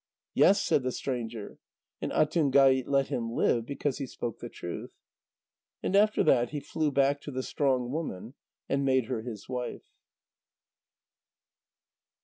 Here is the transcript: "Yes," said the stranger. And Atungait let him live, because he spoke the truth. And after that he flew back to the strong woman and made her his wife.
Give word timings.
"Yes," 0.33 0.59
said 0.63 0.81
the 0.81 0.91
stranger. 0.91 1.59
And 2.01 2.11
Atungait 2.11 2.87
let 2.87 3.09
him 3.09 3.33
live, 3.33 3.67
because 3.67 3.99
he 3.99 4.07
spoke 4.07 4.39
the 4.39 4.49
truth. 4.49 4.89
And 5.83 5.95
after 5.95 6.23
that 6.23 6.49
he 6.49 6.59
flew 6.59 6.89
back 6.91 7.21
to 7.21 7.29
the 7.31 7.43
strong 7.43 7.91
woman 7.91 8.33
and 8.67 8.83
made 8.83 9.05
her 9.05 9.21
his 9.21 9.47
wife. 9.47 9.91